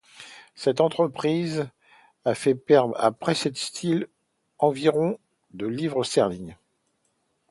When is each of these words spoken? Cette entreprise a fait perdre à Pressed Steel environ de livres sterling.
Cette 0.55 0.81
entreprise 0.81 1.69
a 2.25 2.33
fait 2.33 2.55
perdre 2.55 2.95
à 2.97 3.11
Pressed 3.11 3.55
Steel 3.55 4.07
environ 4.57 5.19
de 5.53 5.67
livres 5.67 6.03
sterling. 6.03 6.55